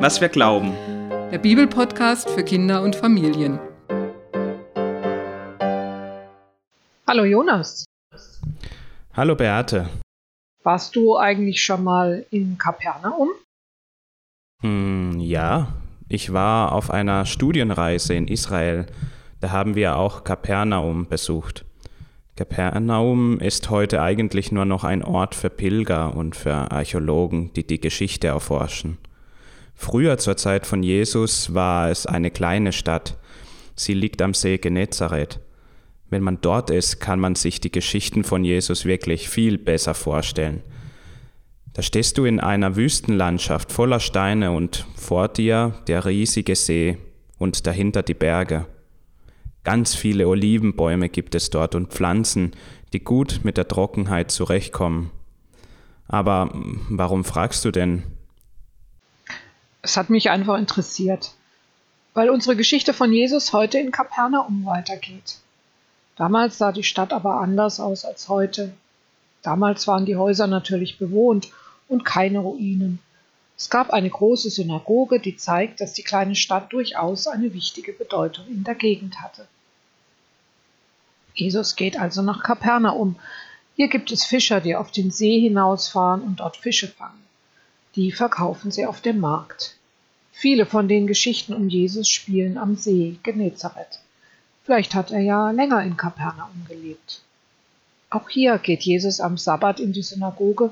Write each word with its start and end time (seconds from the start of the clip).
was 0.00 0.20
wir 0.20 0.28
glauben. 0.28 0.74
Der 1.32 1.38
Bibelpodcast 1.38 2.30
für 2.30 2.44
Kinder 2.44 2.82
und 2.82 2.94
Familien. 2.94 3.58
Hallo 7.06 7.24
Jonas. 7.24 7.84
Hallo 9.12 9.34
Beate. 9.34 9.88
Warst 10.62 10.94
du 10.94 11.16
eigentlich 11.16 11.62
schon 11.62 11.82
mal 11.82 12.24
in 12.30 12.58
Kapernaum? 12.58 13.30
Hm, 14.62 15.18
ja, 15.18 15.74
ich 16.08 16.32
war 16.32 16.72
auf 16.72 16.90
einer 16.90 17.26
Studienreise 17.26 18.14
in 18.14 18.28
Israel. 18.28 18.86
Da 19.40 19.50
haben 19.50 19.74
wir 19.74 19.96
auch 19.96 20.22
Kapernaum 20.22 21.08
besucht. 21.08 21.64
Kapernaum 22.36 23.40
ist 23.40 23.68
heute 23.68 24.00
eigentlich 24.00 24.52
nur 24.52 24.64
noch 24.64 24.84
ein 24.84 25.02
Ort 25.02 25.34
für 25.34 25.50
Pilger 25.50 26.14
und 26.14 26.36
für 26.36 26.70
Archäologen, 26.70 27.52
die 27.54 27.66
die 27.66 27.80
Geschichte 27.80 28.28
erforschen. 28.28 28.98
Früher 29.80 30.18
zur 30.18 30.36
Zeit 30.36 30.66
von 30.66 30.82
Jesus 30.82 31.54
war 31.54 31.88
es 31.88 32.04
eine 32.04 32.32
kleine 32.32 32.72
Stadt. 32.72 33.16
Sie 33.76 33.94
liegt 33.94 34.20
am 34.20 34.34
See 34.34 34.58
Genezareth. 34.58 35.38
Wenn 36.10 36.20
man 36.20 36.40
dort 36.40 36.70
ist, 36.70 36.98
kann 36.98 37.20
man 37.20 37.36
sich 37.36 37.60
die 37.60 37.70
Geschichten 37.70 38.24
von 38.24 38.44
Jesus 38.44 38.84
wirklich 38.84 39.28
viel 39.28 39.56
besser 39.56 39.94
vorstellen. 39.94 40.64
Da 41.74 41.82
stehst 41.82 42.18
du 42.18 42.24
in 42.24 42.40
einer 42.40 42.74
Wüstenlandschaft 42.74 43.70
voller 43.70 44.00
Steine 44.00 44.50
und 44.50 44.84
vor 44.96 45.28
dir 45.28 45.74
der 45.86 46.04
riesige 46.04 46.56
See 46.56 46.98
und 47.38 47.68
dahinter 47.68 48.02
die 48.02 48.14
Berge. 48.14 48.66
Ganz 49.62 49.94
viele 49.94 50.26
Olivenbäume 50.26 51.08
gibt 51.08 51.36
es 51.36 51.50
dort 51.50 51.76
und 51.76 51.92
Pflanzen, 51.92 52.50
die 52.92 53.04
gut 53.04 53.40
mit 53.44 53.56
der 53.56 53.68
Trockenheit 53.68 54.32
zurechtkommen. 54.32 55.12
Aber 56.08 56.50
warum 56.88 57.24
fragst 57.24 57.64
du 57.64 57.70
denn? 57.70 58.02
Es 59.88 59.96
hat 59.96 60.10
mich 60.10 60.28
einfach 60.28 60.58
interessiert, 60.58 61.30
weil 62.12 62.28
unsere 62.28 62.56
Geschichte 62.56 62.92
von 62.92 63.10
Jesus 63.10 63.54
heute 63.54 63.78
in 63.78 63.90
Kapernaum 63.90 64.66
weitergeht. 64.66 65.38
Damals 66.14 66.58
sah 66.58 66.72
die 66.72 66.82
Stadt 66.82 67.14
aber 67.14 67.40
anders 67.40 67.80
aus 67.80 68.04
als 68.04 68.28
heute. 68.28 68.74
Damals 69.42 69.86
waren 69.86 70.04
die 70.04 70.16
Häuser 70.16 70.46
natürlich 70.46 70.98
bewohnt 70.98 71.48
und 71.88 72.04
keine 72.04 72.40
Ruinen. 72.40 72.98
Es 73.56 73.70
gab 73.70 73.88
eine 73.88 74.10
große 74.10 74.50
Synagoge, 74.50 75.20
die 75.20 75.38
zeigt, 75.38 75.80
dass 75.80 75.94
die 75.94 76.02
kleine 76.02 76.36
Stadt 76.36 76.70
durchaus 76.70 77.26
eine 77.26 77.54
wichtige 77.54 77.94
Bedeutung 77.94 78.46
in 78.48 78.64
der 78.64 78.74
Gegend 78.74 79.22
hatte. 79.22 79.48
Jesus 81.32 81.76
geht 81.76 81.98
also 81.98 82.20
nach 82.20 82.42
Kapernaum. 82.42 83.16
Hier 83.74 83.88
gibt 83.88 84.12
es 84.12 84.26
Fischer, 84.26 84.60
die 84.60 84.76
auf 84.76 84.90
den 84.90 85.10
See 85.10 85.40
hinausfahren 85.40 86.20
und 86.20 86.40
dort 86.40 86.58
Fische 86.58 86.88
fangen. 86.88 87.24
Die 87.96 88.12
verkaufen 88.12 88.70
sie 88.70 88.84
auf 88.84 89.00
dem 89.00 89.18
Markt. 89.18 89.77
Viele 90.40 90.66
von 90.66 90.86
den 90.86 91.06
Geschichten 91.06 91.52
um 91.52 91.68
Jesus 91.68 92.08
spielen 92.08 92.58
am 92.58 92.76
See 92.76 93.18
Genezareth. 93.22 94.00
Vielleicht 94.62 94.94
hat 94.94 95.10
er 95.10 95.20
ja 95.20 95.50
länger 95.50 95.82
in 95.82 95.96
Kapernaum 95.96 96.64
gelebt. 96.68 97.22
Auch 98.10 98.28
hier 98.28 98.58
geht 98.58 98.82
Jesus 98.82 99.20
am 99.20 99.36
Sabbat 99.36 99.80
in 99.80 99.92
die 99.92 100.02
Synagoge 100.02 100.70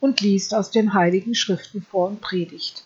und 0.00 0.20
liest 0.20 0.54
aus 0.54 0.70
den 0.70 0.94
heiligen 0.94 1.34
Schriften 1.34 1.82
vor 1.82 2.08
und 2.08 2.20
predigt. 2.20 2.84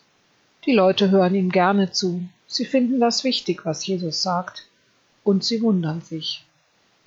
Die 0.67 0.73
Leute 0.73 1.11
hören 1.11 1.34
ihm 1.34 1.51
gerne 1.51 1.93
zu. 1.93 2.23
Sie 2.47 2.67
finden 2.67 3.01
das 3.01 3.25
wichtig, 3.25 3.65
was 3.65 3.87
Jesus 3.87 4.23
sagt. 4.23 4.67
Und 5.25 5.45
sie 5.45 5.62
wundern 5.62 6.03
sich 6.03 6.45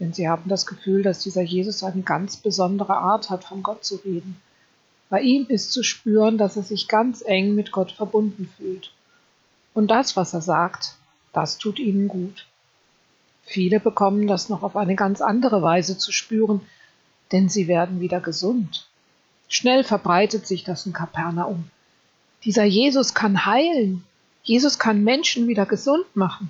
denn 0.01 0.13
sie 0.13 0.27
haben 0.27 0.49
das 0.49 0.65
Gefühl, 0.65 1.03
dass 1.03 1.19
dieser 1.19 1.43
Jesus 1.43 1.83
eine 1.83 2.01
ganz 2.01 2.35
besondere 2.35 2.97
Art 2.97 3.29
hat, 3.29 3.43
von 3.43 3.61
Gott 3.61 3.85
zu 3.85 3.97
reden. 3.97 4.41
Bei 5.09 5.21
ihm 5.21 5.45
ist 5.47 5.71
zu 5.71 5.83
spüren, 5.83 6.39
dass 6.39 6.57
er 6.57 6.63
sich 6.63 6.87
ganz 6.87 7.21
eng 7.21 7.53
mit 7.53 7.71
Gott 7.71 7.91
verbunden 7.91 8.49
fühlt. 8.57 8.91
Und 9.73 9.89
das, 9.89 10.15
was 10.15 10.33
er 10.33 10.41
sagt, 10.41 10.95
das 11.33 11.57
tut 11.57 11.79
ihnen 11.79 12.07
gut. 12.07 12.47
Viele 13.43 13.79
bekommen 13.79 14.27
das 14.27 14.49
noch 14.49 14.63
auf 14.63 14.75
eine 14.75 14.95
ganz 14.95 15.21
andere 15.21 15.61
Weise 15.61 15.97
zu 15.97 16.11
spüren, 16.11 16.61
denn 17.31 17.49
sie 17.49 17.67
werden 17.67 17.99
wieder 17.99 18.21
gesund. 18.21 18.87
Schnell 19.47 19.83
verbreitet 19.83 20.47
sich 20.47 20.63
das 20.63 20.85
in 20.85 20.93
Kapernaum. 20.93 21.69
Dieser 22.45 22.63
Jesus 22.63 23.13
kann 23.13 23.45
heilen. 23.45 24.03
Jesus 24.43 24.79
kann 24.79 25.03
Menschen 25.03 25.47
wieder 25.47 25.65
gesund 25.65 26.05
machen. 26.15 26.49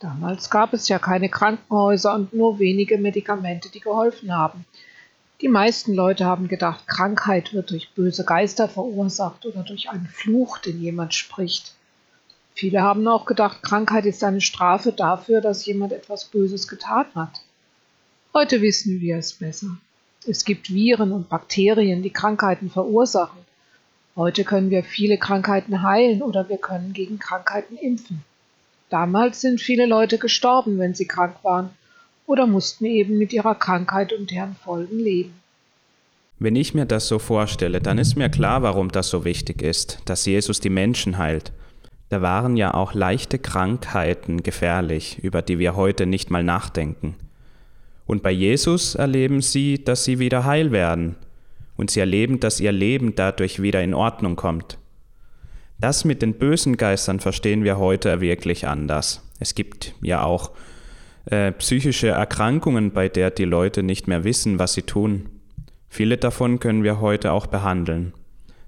Damals 0.00 0.50
gab 0.50 0.74
es 0.74 0.88
ja 0.88 0.98
keine 0.98 1.28
Krankenhäuser 1.28 2.14
und 2.14 2.34
nur 2.34 2.58
wenige 2.58 2.98
Medikamente, 2.98 3.70
die 3.70 3.80
geholfen 3.80 4.34
haben. 4.34 4.66
Die 5.40 5.48
meisten 5.48 5.94
Leute 5.94 6.24
haben 6.24 6.48
gedacht, 6.48 6.86
Krankheit 6.86 7.54
wird 7.54 7.70
durch 7.70 7.90
böse 7.90 8.24
Geister 8.24 8.68
verursacht 8.68 9.46
oder 9.46 9.62
durch 9.62 9.88
einen 9.88 10.08
Fluch, 10.08 10.58
den 10.58 10.82
jemand 10.82 11.14
spricht. 11.14 11.75
Viele 12.56 12.80
haben 12.80 13.06
auch 13.06 13.26
gedacht, 13.26 13.62
Krankheit 13.62 14.06
ist 14.06 14.24
eine 14.24 14.40
Strafe 14.40 14.90
dafür, 14.90 15.42
dass 15.42 15.66
jemand 15.66 15.92
etwas 15.92 16.24
Böses 16.24 16.66
getan 16.66 17.04
hat. 17.14 17.42
Heute 18.32 18.62
wissen 18.62 18.98
wir 19.02 19.18
es 19.18 19.34
besser. 19.34 19.76
Es 20.26 20.42
gibt 20.46 20.72
Viren 20.72 21.12
und 21.12 21.28
Bakterien, 21.28 22.02
die 22.02 22.10
Krankheiten 22.10 22.70
verursachen. 22.70 23.40
Heute 24.16 24.44
können 24.44 24.70
wir 24.70 24.84
viele 24.84 25.18
Krankheiten 25.18 25.82
heilen 25.82 26.22
oder 26.22 26.48
wir 26.48 26.56
können 26.56 26.94
gegen 26.94 27.18
Krankheiten 27.18 27.76
impfen. 27.76 28.24
Damals 28.88 29.42
sind 29.42 29.60
viele 29.60 29.84
Leute 29.84 30.16
gestorben, 30.16 30.78
wenn 30.78 30.94
sie 30.94 31.06
krank 31.06 31.36
waren 31.42 31.68
oder 32.26 32.46
mussten 32.46 32.86
eben 32.86 33.18
mit 33.18 33.34
ihrer 33.34 33.54
Krankheit 33.54 34.14
und 34.14 34.30
deren 34.30 34.56
Folgen 34.56 34.98
leben. 34.98 35.34
Wenn 36.38 36.56
ich 36.56 36.72
mir 36.72 36.86
das 36.86 37.06
so 37.06 37.18
vorstelle, 37.18 37.82
dann 37.82 37.98
ist 37.98 38.16
mir 38.16 38.30
klar, 38.30 38.62
warum 38.62 38.90
das 38.90 39.10
so 39.10 39.26
wichtig 39.26 39.60
ist, 39.60 39.98
dass 40.06 40.24
Jesus 40.24 40.58
die 40.58 40.70
Menschen 40.70 41.18
heilt. 41.18 41.52
Da 42.08 42.22
waren 42.22 42.56
ja 42.56 42.74
auch 42.74 42.94
leichte 42.94 43.38
Krankheiten 43.38 44.42
gefährlich, 44.42 45.18
über 45.22 45.42
die 45.42 45.58
wir 45.58 45.74
heute 45.74 46.06
nicht 46.06 46.30
mal 46.30 46.44
nachdenken. 46.44 47.16
Und 48.06 48.22
bei 48.22 48.30
Jesus 48.30 48.94
erleben 48.94 49.42
sie, 49.42 49.82
dass 49.82 50.04
sie 50.04 50.18
wieder 50.18 50.44
heil 50.44 50.70
werden, 50.70 51.16
und 51.76 51.90
sie 51.90 52.00
erleben, 52.00 52.40
dass 52.40 52.60
ihr 52.60 52.72
Leben 52.72 53.14
dadurch 53.14 53.60
wieder 53.60 53.82
in 53.82 53.94
Ordnung 53.94 54.36
kommt. 54.36 54.78
Das 55.78 56.04
mit 56.04 56.22
den 56.22 56.34
bösen 56.34 56.76
Geistern 56.76 57.20
verstehen 57.20 57.64
wir 57.64 57.76
heute 57.76 58.20
wirklich 58.20 58.66
anders. 58.66 59.22
Es 59.40 59.54
gibt 59.54 59.94
ja 60.00 60.22
auch 60.22 60.52
äh, 61.26 61.52
psychische 61.52 62.08
Erkrankungen, 62.08 62.92
bei 62.92 63.08
der 63.08 63.30
die 63.30 63.44
Leute 63.44 63.82
nicht 63.82 64.08
mehr 64.08 64.24
wissen, 64.24 64.58
was 64.58 64.72
sie 64.72 64.82
tun. 64.82 65.28
Viele 65.88 66.16
davon 66.16 66.60
können 66.60 66.82
wir 66.82 67.00
heute 67.00 67.32
auch 67.32 67.46
behandeln. 67.46 68.14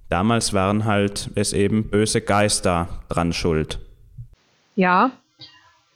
Damals 0.09 0.53
waren 0.53 0.85
halt 0.85 1.31
es 1.35 1.53
eben 1.53 1.91
böse 1.91 2.21
Geister 2.21 2.89
dran 3.09 3.33
schuld. 3.33 3.79
Ja, 4.75 5.11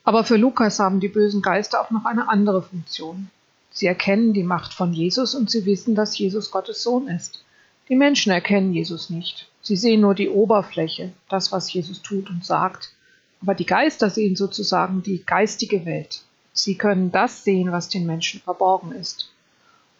aber 0.05 0.25
für 0.25 0.37
Lukas 0.37 0.79
haben 0.79 1.01
die 1.01 1.09
bösen 1.09 1.43
Geister 1.43 1.81
auch 1.81 1.91
noch 1.91 2.05
eine 2.05 2.29
andere 2.29 2.63
Funktion. 2.63 3.31
Sie 3.71 3.87
erkennen 3.87 4.35
die 4.35 4.43
Macht 4.43 4.75
von 4.75 4.93
Jesus 4.93 5.35
und 5.35 5.51
sie 5.51 5.65
wissen, 5.65 5.95
dass 5.95 6.19
Jesus 6.19 6.51
Gottes 6.51 6.83
Sohn 6.83 7.09
ist. 7.09 7.43
Die 7.89 7.97
Menschen 7.97 8.33
erkennen 8.33 8.75
Jesus 8.75 9.09
nicht. 9.09 9.49
Sie 9.63 9.77
sehen 9.77 10.01
nur 10.01 10.15
die 10.15 10.29
Oberfläche, 10.29 11.13
das, 11.29 11.53
was 11.53 11.73
Jesus 11.73 12.03
tut 12.03 12.29
und 12.29 12.45
sagt. 12.45 12.93
Aber 13.41 13.55
die 13.55 13.67
Geister 13.67 14.11
sehen 14.11 14.37
sozusagen 14.37 15.03
die 15.03 15.25
geistige 15.25 15.87
Welt. 15.87 16.23
Sie 16.53 16.77
können 16.77 17.11
das 17.13 17.45
sehen, 17.45 17.73
was 17.73 17.89
den 17.89 18.05
Menschen 18.05 18.41
verborgen 18.41 18.93
ist. 18.93 19.31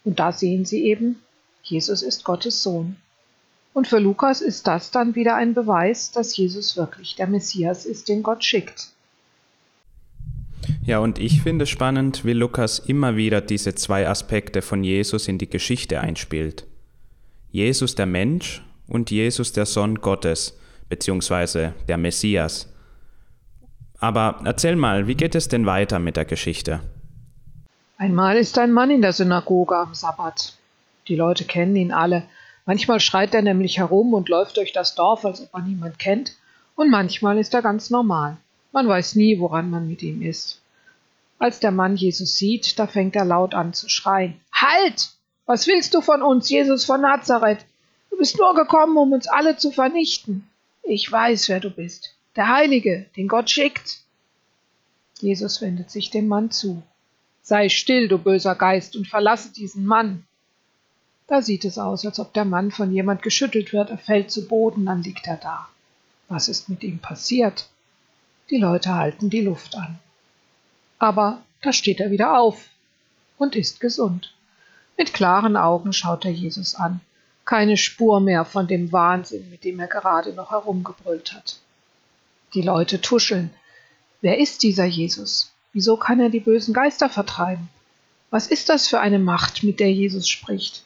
Und 0.03 0.19
da 0.19 0.31
sehen 0.31 0.65
sie 0.65 0.83
eben, 0.85 1.21
Jesus 1.63 2.03
ist 2.03 2.25
Gottes 2.25 2.61
Sohn. 2.61 2.97
Und 3.73 3.87
für 3.87 3.99
Lukas 3.99 4.41
ist 4.41 4.67
das 4.67 4.91
dann 4.91 5.15
wieder 5.15 5.35
ein 5.35 5.53
Beweis, 5.53 6.11
dass 6.11 6.37
Jesus 6.37 6.77
wirklich 6.77 7.15
der 7.15 7.27
Messias 7.27 7.85
ist, 7.85 8.07
den 8.07 8.21
Gott 8.21 8.43
schickt. 8.43 8.89
Ja, 10.85 10.99
und 10.99 11.17
ich 11.17 11.41
finde 11.41 11.65
spannend, 11.65 12.23
wie 12.23 12.33
Lukas 12.33 12.79
immer 12.79 13.15
wieder 13.15 13.41
diese 13.41 13.73
zwei 13.73 14.07
Aspekte 14.07 14.61
von 14.61 14.83
Jesus 14.83 15.27
in 15.27 15.37
die 15.37 15.49
Geschichte 15.49 16.01
einspielt. 16.01 16.65
Jesus 17.51 17.95
der 17.95 18.05
Mensch 18.05 18.63
und 18.87 19.11
Jesus 19.11 19.53
der 19.53 19.65
Sohn 19.65 19.95
Gottes, 20.01 20.57
beziehungsweise 20.89 21.73
der 21.87 21.97
Messias. 21.97 22.69
Aber 23.99 24.41
erzähl 24.43 24.75
mal, 24.75 25.07
wie 25.07 25.15
geht 25.15 25.35
es 25.35 25.47
denn 25.47 25.65
weiter 25.65 25.99
mit 25.99 26.17
der 26.17 26.25
Geschichte? 26.25 26.81
Einmal 27.97 28.37
ist 28.37 28.57
ein 28.57 28.73
Mann 28.73 28.91
in 28.91 29.01
der 29.01 29.13
Synagoge 29.13 29.77
am 29.77 29.93
Sabbat. 29.93 30.57
Die 31.07 31.15
Leute 31.15 31.45
kennen 31.45 31.75
ihn 31.75 31.91
alle. 31.91 32.23
Manchmal 32.65 32.99
schreit 32.99 33.33
er 33.33 33.41
nämlich 33.41 33.77
herum 33.77 34.13
und 34.13 34.29
läuft 34.29 34.57
durch 34.57 34.71
das 34.71 34.95
Dorf, 34.95 35.25
als 35.25 35.41
ob 35.41 35.53
man 35.53 35.67
niemand 35.67 35.99
kennt, 35.99 36.37
und 36.75 36.89
manchmal 36.89 37.37
ist 37.37 37.53
er 37.53 37.61
ganz 37.61 37.89
normal. 37.89 38.37
Man 38.71 38.87
weiß 38.87 39.15
nie, 39.15 39.39
woran 39.39 39.69
man 39.69 39.87
mit 39.87 40.01
ihm 40.01 40.21
ist. 40.21 40.61
Als 41.39 41.59
der 41.59 41.71
Mann 41.71 41.95
Jesus 41.95 42.37
sieht, 42.37 42.79
da 42.79 42.87
fängt 42.87 43.15
er 43.15 43.25
laut 43.25 43.53
an 43.53 43.73
zu 43.73 43.89
schreien. 43.89 44.39
Halt! 44.51 45.09
Was 45.45 45.67
willst 45.67 45.93
du 45.93 45.99
von 45.99 46.21
uns, 46.21 46.49
Jesus 46.49 46.85
von 46.85 47.01
Nazareth? 47.01 47.65
Du 48.09 48.17
bist 48.17 48.39
nur 48.39 48.55
gekommen, 48.55 48.95
um 48.95 49.11
uns 49.11 49.27
alle 49.27 49.57
zu 49.57 49.71
vernichten. 49.71 50.47
Ich 50.83 51.11
weiß, 51.11 51.49
wer 51.49 51.59
du 51.59 51.69
bist. 51.69 52.15
Der 52.37 52.47
Heilige, 52.47 53.07
den 53.17 53.27
Gott 53.27 53.49
schickt. 53.49 53.99
Jesus 55.19 55.61
wendet 55.61 55.91
sich 55.91 56.09
dem 56.09 56.27
Mann 56.27 56.49
zu. 56.49 56.81
Sei 57.41 57.67
still, 57.67 58.07
du 58.07 58.17
böser 58.17 58.55
Geist, 58.55 58.95
und 58.95 59.07
verlasse 59.07 59.51
diesen 59.51 59.85
Mann. 59.85 60.25
Da 61.27 61.41
sieht 61.41 61.65
es 61.65 61.77
aus, 61.77 62.05
als 62.05 62.19
ob 62.19 62.33
der 62.33 62.45
Mann 62.45 62.71
von 62.71 62.91
jemand 62.91 63.21
geschüttelt 63.21 63.73
wird. 63.73 63.89
Er 63.89 63.97
fällt 63.97 64.31
zu 64.31 64.47
Boden, 64.47 64.85
dann 64.85 65.03
liegt 65.03 65.25
er 65.27 65.37
da. 65.37 65.67
Was 66.27 66.47
ist 66.47 66.69
mit 66.69 66.83
ihm 66.83 66.99
passiert? 66.99 67.69
Die 68.49 68.57
Leute 68.57 68.93
halten 68.93 69.29
die 69.29 69.41
Luft 69.41 69.75
an. 69.75 69.99
Aber 70.99 71.41
da 71.61 71.71
steht 71.71 71.99
er 71.99 72.11
wieder 72.11 72.37
auf 72.39 72.69
und 73.37 73.55
ist 73.55 73.79
gesund. 73.79 74.33
Mit 74.97 75.13
klaren 75.13 75.57
Augen 75.57 75.93
schaut 75.93 76.25
er 76.25 76.31
Jesus 76.31 76.75
an. 76.75 77.01
Keine 77.45 77.77
Spur 77.77 78.19
mehr 78.19 78.45
von 78.45 78.67
dem 78.67 78.91
Wahnsinn, 78.91 79.49
mit 79.49 79.63
dem 79.63 79.79
er 79.79 79.87
gerade 79.87 80.33
noch 80.33 80.51
herumgebrüllt 80.51 81.33
hat. 81.33 81.59
Die 82.53 82.61
Leute 82.61 83.01
tuscheln. 83.01 83.49
Wer 84.21 84.39
ist 84.39 84.63
dieser 84.63 84.85
Jesus? 84.85 85.51
Wieso 85.73 85.97
kann 85.97 86.19
er 86.19 86.29
die 86.29 86.39
bösen 86.39 86.73
Geister 86.73 87.09
vertreiben? 87.09 87.69
Was 88.29 88.47
ist 88.47 88.69
das 88.69 88.87
für 88.87 88.99
eine 88.99 89.19
Macht, 89.19 89.63
mit 89.63 89.79
der 89.79 89.91
Jesus 89.91 90.29
spricht? 90.29 90.83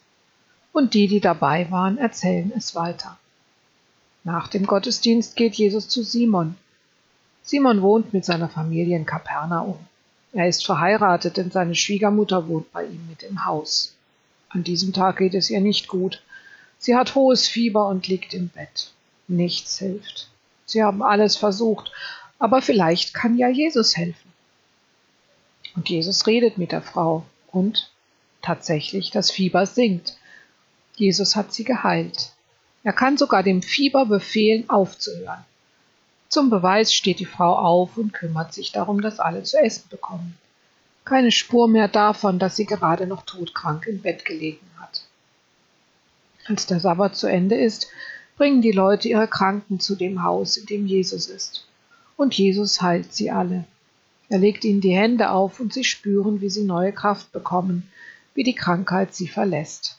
Und 0.77 0.93
die, 0.93 1.07
die 1.07 1.21
dabei 1.21 1.71
waren, 1.71 1.97
erzählen 1.97 2.53
es 2.55 2.75
weiter. 2.75 3.17
Nach 4.23 4.47
dem 4.47 4.67
Gottesdienst 4.67 5.35
geht 5.35 5.55
Jesus 5.55 5.89
zu 5.89 6.03
Simon. 6.03 6.55
Simon 7.41 7.81
wohnt 7.81 8.13
mit 8.13 8.25
seiner 8.25 8.47
Familie 8.47 8.95
in 8.95 9.07
Kapernaum. 9.07 9.79
Er 10.33 10.47
ist 10.47 10.63
verheiratet, 10.63 11.37
denn 11.37 11.49
seine 11.49 11.73
Schwiegermutter 11.73 12.47
wohnt 12.47 12.71
bei 12.71 12.85
ihm 12.85 13.07
mit 13.09 13.23
im 13.23 13.43
Haus. 13.43 13.95
An 14.49 14.63
diesem 14.63 14.93
Tag 14.93 15.17
geht 15.17 15.33
es 15.33 15.49
ihr 15.49 15.61
nicht 15.61 15.87
gut. 15.87 16.21
Sie 16.77 16.95
hat 16.95 17.15
hohes 17.15 17.47
Fieber 17.47 17.87
und 17.87 18.07
liegt 18.07 18.35
im 18.35 18.49
Bett. 18.49 18.91
Nichts 19.27 19.79
hilft. 19.79 20.29
Sie 20.67 20.83
haben 20.83 21.01
alles 21.01 21.37
versucht, 21.37 21.91
aber 22.37 22.61
vielleicht 22.61 23.15
kann 23.15 23.35
ja 23.35 23.49
Jesus 23.49 23.97
helfen. 23.97 24.31
Und 25.75 25.89
Jesus 25.89 26.27
redet 26.27 26.59
mit 26.59 26.71
der 26.71 26.83
Frau 26.83 27.25
und 27.51 27.89
tatsächlich 28.43 29.09
das 29.09 29.31
Fieber 29.31 29.65
sinkt. 29.65 30.16
Jesus 30.97 31.35
hat 31.35 31.53
sie 31.53 31.63
geheilt. 31.63 32.31
Er 32.83 32.91
kann 32.91 33.17
sogar 33.17 33.43
dem 33.43 33.61
Fieber 33.61 34.05
befehlen, 34.05 34.69
aufzuhören. 34.69 35.45
Zum 36.27 36.49
Beweis 36.49 36.93
steht 36.93 37.19
die 37.19 37.25
Frau 37.25 37.55
auf 37.55 37.97
und 37.97 38.13
kümmert 38.13 38.53
sich 38.53 38.71
darum, 38.71 39.01
dass 39.01 39.19
alle 39.19 39.43
zu 39.43 39.57
essen 39.57 39.87
bekommen. 39.89 40.37
Keine 41.05 41.31
Spur 41.31 41.67
mehr 41.67 41.87
davon, 41.87 42.39
dass 42.39 42.55
sie 42.55 42.65
gerade 42.65 43.07
noch 43.07 43.23
todkrank 43.23 43.87
im 43.87 44.01
Bett 44.01 44.25
gelegen 44.25 44.65
hat. 44.77 45.03
Als 46.47 46.65
der 46.65 46.79
Sabbat 46.79 47.15
zu 47.15 47.27
Ende 47.27 47.55
ist, 47.55 47.87
bringen 48.35 48.61
die 48.61 48.71
Leute 48.71 49.07
ihre 49.07 49.27
Kranken 49.27 49.79
zu 49.79 49.95
dem 49.95 50.23
Haus, 50.23 50.57
in 50.57 50.65
dem 50.65 50.87
Jesus 50.87 51.27
ist. 51.27 51.65
Und 52.17 52.33
Jesus 52.33 52.81
heilt 52.81 53.13
sie 53.13 53.29
alle. 53.29 53.65
Er 54.29 54.39
legt 54.39 54.65
ihnen 54.65 54.81
die 54.81 54.95
Hände 54.95 55.29
auf 55.29 55.59
und 55.59 55.73
sie 55.73 55.83
spüren, 55.83 56.41
wie 56.41 56.49
sie 56.49 56.63
neue 56.63 56.91
Kraft 56.91 57.31
bekommen, 57.31 57.89
wie 58.33 58.43
die 58.43 58.55
Krankheit 58.55 59.13
sie 59.13 59.27
verlässt. 59.27 59.97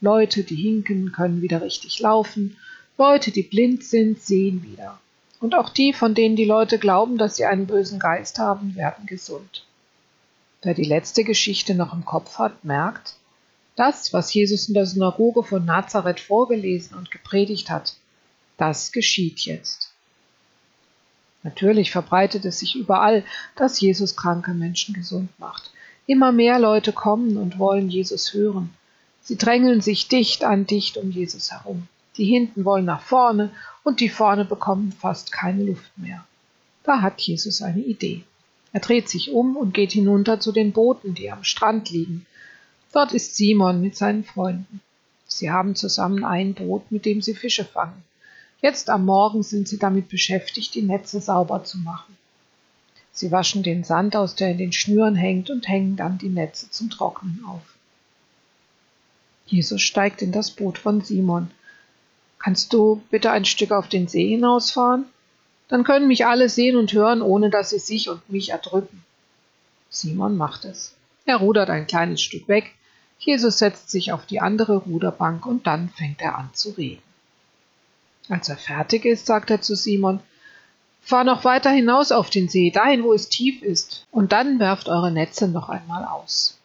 Leute, 0.00 0.44
die 0.44 0.56
hinken, 0.56 1.12
können 1.12 1.42
wieder 1.42 1.62
richtig 1.62 1.98
laufen, 2.00 2.56
Leute, 2.96 3.30
die 3.30 3.42
blind 3.42 3.84
sind, 3.84 4.20
sehen 4.20 4.62
wieder. 4.62 5.00
Und 5.40 5.54
auch 5.54 5.70
die, 5.70 5.92
von 5.92 6.14
denen 6.14 6.36
die 6.36 6.44
Leute 6.44 6.78
glauben, 6.78 7.16
dass 7.16 7.36
sie 7.36 7.44
einen 7.44 7.66
bösen 7.66 7.98
Geist 7.98 8.38
haben, 8.38 8.74
werden 8.74 9.06
gesund. 9.06 9.64
Wer 10.62 10.74
die 10.74 10.84
letzte 10.84 11.22
Geschichte 11.22 11.74
noch 11.74 11.92
im 11.92 12.04
Kopf 12.04 12.38
hat, 12.38 12.64
merkt, 12.64 13.14
das, 13.76 14.12
was 14.12 14.34
Jesus 14.34 14.66
in 14.66 14.74
der 14.74 14.86
Synagoge 14.86 15.44
von 15.44 15.64
Nazareth 15.64 16.18
vorgelesen 16.18 16.96
und 16.96 17.12
gepredigt 17.12 17.70
hat, 17.70 17.94
das 18.56 18.90
geschieht 18.90 19.40
jetzt. 19.40 19.92
Natürlich 21.44 21.92
verbreitet 21.92 22.44
es 22.44 22.58
sich 22.58 22.74
überall, 22.74 23.24
dass 23.54 23.80
Jesus 23.80 24.16
kranke 24.16 24.52
Menschen 24.52 24.94
gesund 24.94 25.30
macht. 25.38 25.70
Immer 26.06 26.32
mehr 26.32 26.58
Leute 26.58 26.92
kommen 26.92 27.36
und 27.36 27.60
wollen 27.60 27.88
Jesus 27.88 28.34
hören. 28.34 28.74
Sie 29.28 29.36
drängeln 29.36 29.82
sich 29.82 30.08
dicht 30.08 30.42
an 30.42 30.66
dicht 30.66 30.96
um 30.96 31.10
Jesus 31.10 31.52
herum. 31.52 31.86
Die 32.16 32.24
hinten 32.24 32.64
wollen 32.64 32.86
nach 32.86 33.02
vorne 33.02 33.50
und 33.84 34.00
die 34.00 34.08
vorne 34.08 34.46
bekommen 34.46 34.90
fast 34.90 35.32
keine 35.32 35.64
Luft 35.64 35.98
mehr. 35.98 36.26
Da 36.82 37.02
hat 37.02 37.20
Jesus 37.20 37.60
eine 37.60 37.82
Idee. 37.82 38.24
Er 38.72 38.80
dreht 38.80 39.10
sich 39.10 39.30
um 39.30 39.54
und 39.58 39.74
geht 39.74 39.92
hinunter 39.92 40.40
zu 40.40 40.50
den 40.50 40.72
Booten, 40.72 41.12
die 41.12 41.30
am 41.30 41.44
Strand 41.44 41.90
liegen. 41.90 42.24
Dort 42.94 43.12
ist 43.12 43.36
Simon 43.36 43.82
mit 43.82 43.98
seinen 43.98 44.24
Freunden. 44.24 44.80
Sie 45.26 45.50
haben 45.50 45.74
zusammen 45.76 46.24
ein 46.24 46.54
Boot, 46.54 46.90
mit 46.90 47.04
dem 47.04 47.20
sie 47.20 47.34
Fische 47.34 47.66
fangen. 47.66 48.02
Jetzt 48.62 48.88
am 48.88 49.04
Morgen 49.04 49.42
sind 49.42 49.68
sie 49.68 49.78
damit 49.78 50.08
beschäftigt, 50.08 50.74
die 50.74 50.80
Netze 50.80 51.20
sauber 51.20 51.64
zu 51.64 51.76
machen. 51.76 52.16
Sie 53.12 53.30
waschen 53.30 53.62
den 53.62 53.84
Sand 53.84 54.16
aus, 54.16 54.36
der 54.36 54.52
in 54.52 54.56
den 54.56 54.72
Schnüren 54.72 55.16
hängt, 55.16 55.50
und 55.50 55.68
hängen 55.68 55.96
dann 55.96 56.16
die 56.16 56.30
Netze 56.30 56.70
zum 56.70 56.88
Trocknen 56.88 57.44
auf. 57.46 57.77
Jesus 59.48 59.80
steigt 59.80 60.20
in 60.20 60.30
das 60.30 60.50
Boot 60.50 60.76
von 60.76 61.00
Simon. 61.00 61.50
Kannst 62.38 62.72
du 62.72 63.02
bitte 63.10 63.30
ein 63.30 63.46
Stück 63.46 63.72
auf 63.72 63.88
den 63.88 64.06
See 64.06 64.28
hinausfahren? 64.28 65.06
Dann 65.68 65.84
können 65.84 66.06
mich 66.06 66.26
alle 66.26 66.48
sehen 66.48 66.76
und 66.76 66.92
hören, 66.92 67.22
ohne 67.22 67.50
dass 67.50 67.70
sie 67.70 67.78
sich 67.78 68.08
und 68.08 68.28
mich 68.30 68.50
erdrücken. 68.50 69.04
Simon 69.90 70.36
macht 70.36 70.64
es. 70.64 70.94
Er 71.24 71.36
rudert 71.36 71.70
ein 71.70 71.86
kleines 71.86 72.22
Stück 72.22 72.46
weg. 72.48 72.74
Jesus 73.18 73.58
setzt 73.58 73.90
sich 73.90 74.12
auf 74.12 74.26
die 74.26 74.40
andere 74.40 74.76
Ruderbank 74.76 75.46
und 75.46 75.66
dann 75.66 75.88
fängt 75.88 76.20
er 76.20 76.36
an 76.36 76.50
zu 76.52 76.70
reden. 76.70 77.02
Als 78.28 78.48
er 78.48 78.58
fertig 78.58 79.04
ist, 79.04 79.26
sagt 79.26 79.50
er 79.50 79.60
zu 79.60 79.74
Simon, 79.74 80.20
Fahr 81.00 81.24
noch 81.24 81.44
weiter 81.44 81.70
hinaus 81.70 82.12
auf 82.12 82.28
den 82.28 82.48
See, 82.48 82.70
dahin, 82.70 83.02
wo 83.02 83.14
es 83.14 83.30
tief 83.30 83.62
ist, 83.62 84.06
und 84.10 84.32
dann 84.32 84.58
werft 84.58 84.88
eure 84.88 85.10
Netze 85.10 85.48
noch 85.48 85.70
einmal 85.70 86.04
aus. 86.04 86.58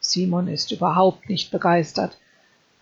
Simon 0.00 0.48
ist 0.48 0.72
überhaupt 0.72 1.28
nicht 1.28 1.52
begeistert. 1.52 2.16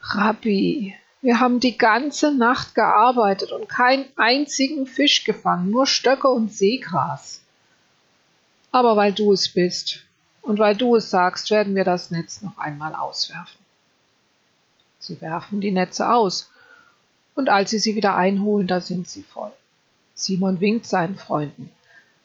Rabbi, 0.03 0.95
wir 1.21 1.39
haben 1.39 1.61
die 1.61 1.79
ganze 1.79 2.35
Nacht 2.35 2.75
gearbeitet 2.75 3.53
und 3.53 3.69
keinen 3.69 4.07
einzigen 4.17 4.87
Fisch 4.87 5.25
gefangen, 5.25 5.71
nur 5.71 5.87
Stöcke 5.87 6.29
und 6.29 6.53
Seegras. 6.53 7.41
Aber 8.73 8.97
weil 8.97 9.13
du 9.13 9.33
es 9.33 9.49
bist 9.49 10.01
und 10.43 10.59
weil 10.59 10.77
du 10.77 10.97
es 10.97 11.11
sagst, 11.11 11.51
werden 11.51 11.77
wir 11.77 11.85
das 11.85 12.11
Netz 12.11 12.43
noch 12.43 12.59
einmal 12.59 12.95
auswerfen. 12.95 13.61
Sie 14.99 15.21
werfen 15.21 15.61
die 15.61 15.71
Netze 15.71 16.09
aus, 16.09 16.51
und 17.35 17.49
als 17.49 17.71
sie 17.71 17.79
sie 17.79 17.97
wieder 17.97 18.15
einholen, 18.15 18.67
da 18.67 18.81
sind 18.81 19.09
sie 19.09 19.23
voll. 19.23 19.53
Simon 20.15 20.61
winkt 20.61 20.87
seinen 20.87 21.17
Freunden. 21.17 21.71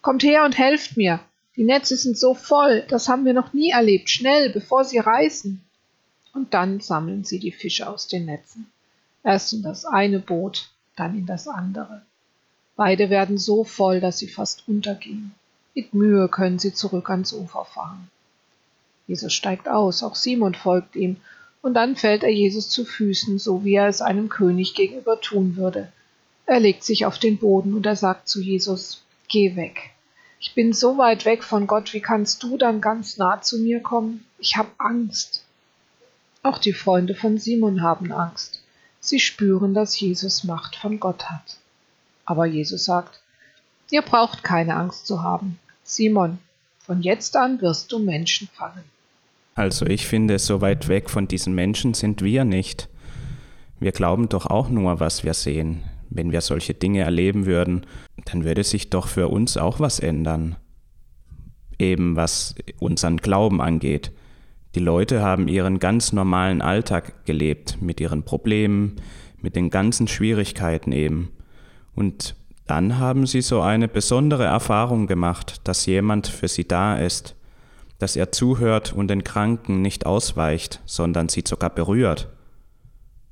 Kommt 0.02 0.24
her 0.24 0.44
und 0.44 0.58
helft 0.58 0.98
mir. 0.98 1.20
Die 1.56 1.64
Netze 1.64 1.96
sind 1.96 2.18
so 2.18 2.34
voll, 2.34 2.86
das 2.90 3.08
haben 3.08 3.26
wir 3.26 3.34
noch 3.34 3.54
nie 3.54 3.70
erlebt. 3.70 4.10
Schnell, 4.10 4.50
bevor 4.50 4.84
sie 4.84 5.00
reißen. 5.00 5.64
Und 6.38 6.54
dann 6.54 6.82
sammeln 6.82 7.24
sie 7.24 7.40
die 7.40 7.52
Fische 7.52 7.90
aus 7.90 8.08
den 8.08 8.26
Netzen. 8.26 8.68
Erst 9.24 9.54
in 9.54 9.64
das 9.64 9.86
eine 9.86 10.20
Boot, 10.20 10.70
dann 10.96 11.18
in 11.18 11.26
das 11.26 11.48
andere. 11.48 12.04
Beide 12.76 13.10
werden 13.10 13.40
so 13.40 13.64
voll, 13.64 14.00
dass 14.02 14.20
sie 14.20 14.28
fast 14.28 14.68
untergehen. 14.68 15.32
Mit 15.74 15.96
Mühe 15.96 16.28
können 16.28 16.60
sie 16.60 16.76
zurück 16.76 17.10
ans 17.10 17.34
Ufer 17.34 17.66
fahren. 17.66 18.12
Jesus 19.08 19.34
steigt 19.34 19.68
aus, 19.68 20.04
auch 20.04 20.14
Simon 20.14 20.54
folgt 20.54 20.96
ihm, 20.96 21.16
und 21.64 21.74
dann 21.74 21.96
fällt 21.96 22.22
er 22.22 22.32
Jesus 22.32 22.70
zu 22.70 22.86
Füßen, 22.86 23.40
so 23.40 23.66
wie 23.66 23.74
er 23.74 23.88
es 23.88 24.04
einem 24.04 24.30
König 24.30 24.76
gegenüber 24.76 25.20
tun 25.20 25.56
würde. 25.56 25.92
Er 26.46 26.60
legt 26.60 26.84
sich 26.84 27.08
auf 27.08 27.18
den 27.18 27.40
Boden 27.40 27.74
und 27.74 27.88
er 27.88 27.96
sagt 27.96 28.28
zu 28.28 28.42
Jesus, 28.42 29.04
Geh 29.28 29.56
weg. 29.56 29.90
Ich 30.40 30.54
bin 30.54 30.72
so 30.72 31.00
weit 31.00 31.26
weg 31.26 31.44
von 31.44 31.66
Gott, 31.66 31.94
wie 31.94 32.00
kannst 32.00 32.44
du 32.44 32.58
dann 32.58 32.80
ganz 32.80 33.18
nah 33.18 33.42
zu 33.42 33.58
mir 33.58 33.80
kommen? 33.80 34.24
Ich 34.38 34.56
habe 34.56 34.70
Angst. 34.78 35.44
Auch 36.48 36.60
die 36.60 36.72
Freunde 36.72 37.14
von 37.14 37.38
Simon 37.38 37.82
haben 37.82 38.14
Angst. 38.14 38.64
Sie 39.02 39.20
spüren, 39.20 39.74
dass 39.74 40.00
Jesus 40.00 40.46
Macht 40.46 40.78
von 40.78 40.98
Gott 40.98 41.30
hat. 41.30 41.58
Aber 42.24 42.46
Jesus 42.46 42.86
sagt, 42.86 43.20
ihr 43.92 44.02
braucht 44.02 44.46
keine 44.46 44.78
Angst 44.78 45.08
zu 45.08 45.22
haben. 45.22 45.60
Simon, 45.84 46.38
von 46.80 47.02
jetzt 47.02 47.36
an 47.36 47.60
wirst 47.60 47.92
du 47.92 48.00
Menschen 48.00 48.48
fangen. 48.54 48.86
Also 49.56 49.86
ich 49.88 50.08
finde, 50.08 50.40
so 50.40 50.62
weit 50.62 50.88
weg 50.88 51.10
von 51.10 51.28
diesen 51.28 51.54
Menschen 51.54 51.94
sind 51.94 52.22
wir 52.22 52.46
nicht. 52.46 52.88
Wir 53.82 53.92
glauben 53.92 54.30
doch 54.30 54.46
auch 54.46 54.70
nur, 54.70 55.02
was 55.02 55.26
wir 55.26 55.34
sehen. 55.34 55.84
Wenn 56.10 56.32
wir 56.32 56.40
solche 56.40 56.74
Dinge 56.74 57.02
erleben 57.02 57.46
würden, 57.46 57.86
dann 58.24 58.46
würde 58.46 58.64
sich 58.64 58.90
doch 58.90 59.10
für 59.10 59.28
uns 59.28 59.58
auch 59.58 59.82
was 59.82 60.00
ändern. 60.00 60.56
Eben 61.78 62.16
was 62.16 62.56
unseren 62.80 63.18
Glauben 63.18 63.60
angeht. 63.60 64.14
Die 64.76 64.80
Leute 64.80 65.22
haben 65.22 65.48
ihren 65.48 65.80
ganz 65.80 66.14
normalen 66.14 66.62
Alltag 66.62 67.26
gelebt, 67.26 67.82
mit 67.82 68.00
ihren 68.00 68.24
Problemen, 68.24 68.98
mit 69.42 69.56
den 69.56 69.70
ganzen 69.70 70.08
Schwierigkeiten 70.08 70.92
eben. 70.92 71.32
Und 71.96 72.36
dann 72.68 73.00
haben 73.00 73.26
sie 73.26 73.42
so 73.42 73.62
eine 73.62 73.88
besondere 73.88 74.44
Erfahrung 74.44 75.08
gemacht, 75.08 75.62
dass 75.64 75.86
jemand 75.86 76.28
für 76.28 76.48
sie 76.48 76.68
da 76.68 76.98
ist, 76.98 77.36
dass 77.98 78.16
er 78.16 78.32
zuhört 78.32 78.94
und 78.94 79.08
den 79.08 79.24
Kranken 79.24 79.82
nicht 79.82 80.06
ausweicht, 80.06 80.82
sondern 80.86 81.30
sie 81.30 81.44
sogar 81.48 81.70
berührt. 81.70 82.30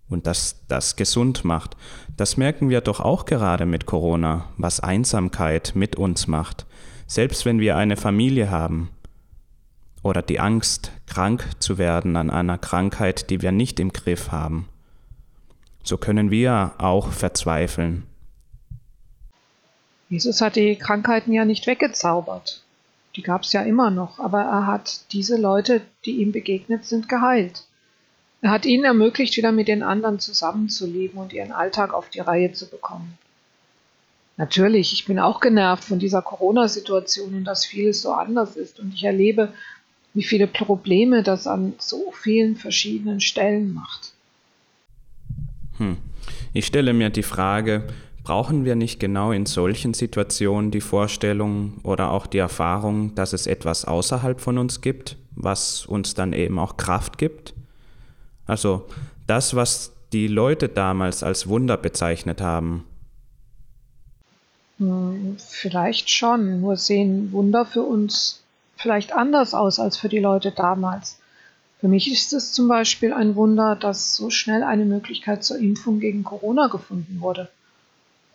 Und 0.08 0.27
dass 0.27 0.65
das 0.68 0.96
gesund 0.96 1.44
macht, 1.44 1.75
das 2.15 2.38
merken 2.38 2.70
wir 2.70 2.82
doch 2.82 3.00
auch 3.00 3.25
gerade 3.25 3.65
mit 3.65 3.86
Corona, 3.86 4.46
was 4.58 4.80
Einsamkeit 4.80 5.74
mit 5.75 5.96
uns 5.96 6.27
macht, 6.27 6.65
selbst 7.08 7.46
wenn 7.46 7.60
wir 7.60 7.75
eine 7.75 7.98
Familie 7.98 8.50
haben, 8.50 8.89
oder 10.05 10.21
die 10.21 10.39
Angst, 10.39 10.91
krank 11.07 11.43
zu 11.57 11.79
werden 11.79 12.15
an 12.15 12.29
einer 12.29 12.59
Krankheit, 12.59 13.31
die 13.31 13.41
wir 13.41 13.51
nicht 13.51 13.79
im 13.79 13.91
Griff 13.91 14.31
haben. 14.31 14.69
So 15.83 15.97
können 15.97 16.29
wir 16.29 16.74
auch 16.77 17.12
verzweifeln. 17.12 18.03
Jesus 20.07 20.41
hat 20.41 20.57
die 20.57 20.75
Krankheiten 20.75 21.33
ja 21.33 21.43
nicht 21.43 21.65
weggezaubert. 21.65 22.62
Die 23.15 23.24
gab 23.24 23.41
es 23.41 23.53
ja 23.53 23.63
immer 23.63 23.89
noch, 23.89 24.19
aber 24.19 24.41
er 24.41 24.67
hat 24.67 25.12
diese 25.12 25.38
Leute, 25.38 25.81
die 26.05 26.21
ihm 26.21 26.31
begegnet 26.31 26.85
sind, 26.85 27.09
geheilt. 27.09 27.63
Er 28.41 28.51
hat 28.51 28.67
ihnen 28.67 28.85
ermöglicht, 28.85 29.35
wieder 29.38 29.51
mit 29.51 29.67
den 29.67 29.81
anderen 29.81 30.19
zusammenzuleben 30.19 31.19
und 31.19 31.33
ihren 31.33 31.51
Alltag 31.51 31.95
auf 31.95 32.09
die 32.09 32.19
Reihe 32.19 32.51
zu 32.51 32.69
bekommen. 32.69 33.17
Natürlich, 34.38 34.93
ich 34.93 35.05
bin 35.05 35.17
auch 35.17 35.39
genervt 35.39 35.85
von 35.85 35.97
dieser 35.97 36.21
Corona-Situation 36.21 37.33
und 37.33 37.45
dass 37.45 37.65
vieles 37.65 38.03
so 38.03 38.12
anders 38.12 38.55
ist 38.55 38.79
und 38.79 38.93
ich 38.93 39.03
erlebe, 39.03 39.53
wie 40.15 40.24
viele 40.24 40.48
Probleme 40.48 41.22
das 41.22 41.45
an 41.45 41.74
so 41.77 42.12
vielen 42.12 42.55
verschiedenen 42.55 43.19
Stellen 43.19 43.74
macht. 43.74 44.13
Hm. 45.77 45.98
Ich 46.53 46.65
stelle 46.65 46.93
mir 46.93 47.10
die 47.10 47.22
Frage, 47.22 47.84
brauchen 48.24 48.63
wir 48.63 48.75
nicht 48.75 49.00
genau 49.00 49.34
in 49.34 49.45
solchen 49.45 49.93
Situationen 49.93 50.72
die 50.72 50.81
Vorstellung 50.81 51.74
oder 51.84 52.12
auch 52.12 52.27
die 52.27 52.38
Erfahrung, 52.38 53.13
dass 53.13 53.34
es 53.34 53.45
etwas 53.45 53.86
außerhalb 53.86 54.39
von 54.39 54.57
uns 54.57 54.79
gibt, 54.79 55.17
was 55.36 55.86
uns 55.86 56.13
dann 56.13 56.31
eben 56.31 56.57
auch 56.60 56.77
Kraft 56.77 57.17
gibt? 57.17 57.53
Also 58.48 58.88
das, 59.27 59.53
was 59.53 59.91
die 60.13 60.27
Leute 60.27 60.69
damals 60.69 61.24
als 61.24 61.48
Wunder 61.48 61.75
bezeichnet 61.75 62.39
haben, 62.39 62.86
hm, 64.77 65.36
vielleicht 65.38 66.10
schon, 66.10 66.62
nur 66.62 66.77
sehen 66.77 67.31
Wunder 67.31 67.65
für 67.65 67.84
uns 67.84 68.44
vielleicht 68.77 69.13
anders 69.13 69.53
aus 69.53 69.79
als 69.79 69.98
für 69.98 70.10
die 70.10 70.20
Leute 70.20 70.51
damals. 70.51 71.20
Für 71.79 71.88
mich 71.88 72.12
ist 72.12 72.34
es 72.34 72.51
zum 72.51 72.67
Beispiel 72.67 73.13
ein 73.13 73.36
Wunder, 73.36 73.75
dass 73.75 74.15
so 74.15 74.29
schnell 74.29 74.63
eine 74.63 74.86
Möglichkeit 74.86 75.44
zur 75.44 75.58
Impfung 75.58 76.00
gegen 76.00 76.24
Corona 76.24 76.67
gefunden 76.67 77.22
wurde. 77.22 77.50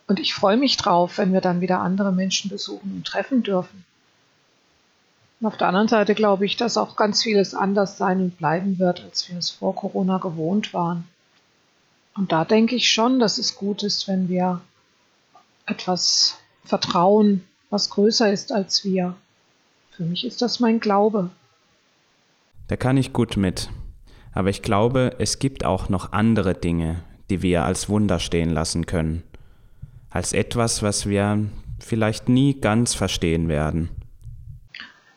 Und 0.07 0.21
ich 0.21 0.35
freue 0.35 0.57
mich 0.57 0.77
drauf, 0.77 1.19
wenn 1.19 1.33
wir 1.33 1.41
dann 1.41 1.61
wieder 1.61 1.81
andere 1.81 2.13
Menschen 2.13 2.51
besuchen 2.51 2.93
und 2.95 3.07
treffen 3.07 3.43
dürfen. 3.43 3.85
Und 5.41 5.47
auf 5.47 5.57
der 5.57 5.69
anderen 5.69 5.89
Seite 5.89 6.15
glaube 6.15 6.45
ich, 6.45 6.57
dass 6.57 6.77
auch 6.77 6.97
ganz 6.97 7.23
vieles 7.23 7.55
anders 7.55 7.97
sein 7.97 8.21
und 8.21 8.37
bleiben 8.37 8.79
wird, 8.79 9.03
als 9.03 9.29
wir 9.29 9.39
es 9.39 9.51
vor 9.51 9.75
Corona 9.75 10.19
gewohnt 10.19 10.75
waren. 10.75 11.09
Und 12.15 12.33
da 12.33 12.45
denke 12.45 12.75
ich 12.75 12.91
schon, 12.91 13.19
dass 13.19 13.39
es 13.39 13.55
gut 13.55 13.83
ist, 13.83 14.07
wenn 14.09 14.29
wir 14.29 14.61
etwas 15.67 16.37
vertrauen, 16.65 17.45
was 17.71 17.89
größer 17.91 18.31
ist 18.31 18.53
als 18.53 18.85
wir. 18.85 19.15
Für 19.91 20.05
mich 20.05 20.25
ist 20.25 20.43
das 20.43 20.61
mein 20.61 20.81
Glaube. 20.81 21.31
Da 22.69 22.77
kann 22.77 22.97
ich 22.97 23.13
gut 23.13 23.37
mit. 23.37 23.69
Aber 24.33 24.49
ich 24.49 24.63
glaube, 24.63 25.17
es 25.19 25.39
gibt 25.39 25.65
auch 25.65 25.89
noch 25.89 26.13
andere 26.13 26.55
Dinge, 26.55 27.03
die 27.29 27.43
wir 27.43 27.65
als 27.65 27.89
Wunder 27.89 28.19
stehen 28.19 28.51
lassen 28.51 28.87
können. 28.87 29.23
Als 30.09 30.33
etwas, 30.33 30.83
was 30.83 31.07
wir 31.07 31.49
vielleicht 31.81 32.29
nie 32.29 32.61
ganz 32.61 32.95
verstehen 32.95 33.49
werden. 33.49 33.89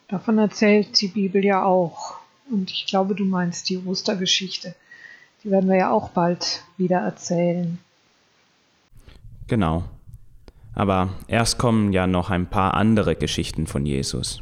Davon 0.08 0.38
erzählt 0.38 1.00
die 1.02 1.08
Bibel 1.08 1.44
ja 1.44 1.64
auch. 1.64 2.16
Und 2.52 2.72
ich 2.72 2.86
glaube, 2.86 3.16
du 3.16 3.26
meinst 3.26 3.70
die 3.70 3.78
Ostergeschichte. 3.78 4.76
Die 5.44 5.52
werden 5.52 5.70
wir 5.70 5.78
ja 5.78 5.92
auch 5.92 6.10
bald 6.10 6.64
wieder 6.78 7.00
erzählen. 7.00 7.80
Genau. 9.48 9.84
Aber 10.76 11.10
erst 11.28 11.58
kommen 11.58 11.94
ja 11.94 12.08
noch 12.08 12.30
ein 12.30 12.50
paar 12.50 12.74
andere 12.74 13.16
Geschichten 13.16 13.68
von 13.68 13.86
Jesus. 13.86 14.42